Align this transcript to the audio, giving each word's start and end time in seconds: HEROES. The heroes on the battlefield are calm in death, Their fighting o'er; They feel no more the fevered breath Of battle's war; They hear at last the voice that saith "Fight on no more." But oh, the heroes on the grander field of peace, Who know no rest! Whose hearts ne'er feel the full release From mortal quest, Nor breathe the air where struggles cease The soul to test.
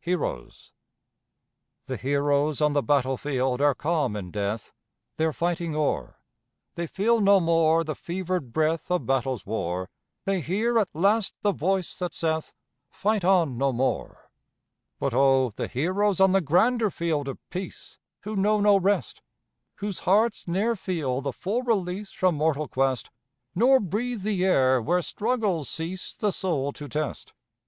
HEROES. 0.00 0.72
The 1.86 1.96
heroes 1.96 2.60
on 2.60 2.72
the 2.72 2.82
battlefield 2.82 3.60
are 3.60 3.72
calm 3.72 4.16
in 4.16 4.32
death, 4.32 4.72
Their 5.16 5.32
fighting 5.32 5.76
o'er; 5.76 6.16
They 6.74 6.88
feel 6.88 7.20
no 7.20 7.38
more 7.38 7.84
the 7.84 7.94
fevered 7.94 8.52
breath 8.52 8.90
Of 8.90 9.06
battle's 9.06 9.46
war; 9.46 9.88
They 10.24 10.40
hear 10.40 10.76
at 10.80 10.88
last 10.92 11.34
the 11.42 11.52
voice 11.52 12.00
that 12.00 12.12
saith 12.12 12.52
"Fight 12.90 13.24
on 13.24 13.56
no 13.56 13.72
more." 13.72 14.28
But 14.98 15.14
oh, 15.14 15.50
the 15.50 15.68
heroes 15.68 16.18
on 16.18 16.32
the 16.32 16.40
grander 16.40 16.90
field 16.90 17.28
of 17.28 17.38
peace, 17.48 17.96
Who 18.22 18.34
know 18.34 18.60
no 18.60 18.76
rest! 18.80 19.22
Whose 19.76 20.00
hearts 20.00 20.48
ne'er 20.48 20.74
feel 20.74 21.20
the 21.20 21.32
full 21.32 21.62
release 21.62 22.10
From 22.10 22.34
mortal 22.34 22.66
quest, 22.66 23.08
Nor 23.54 23.78
breathe 23.78 24.22
the 24.22 24.44
air 24.44 24.82
where 24.82 25.00
struggles 25.00 25.68
cease 25.68 26.12
The 26.12 26.32
soul 26.32 26.72
to 26.72 26.88
test. 26.88 27.34